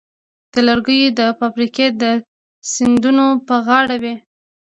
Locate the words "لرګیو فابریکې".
0.67-1.87